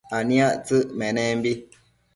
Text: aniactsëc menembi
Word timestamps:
aniactsëc 0.17 0.87
menembi 0.99 1.51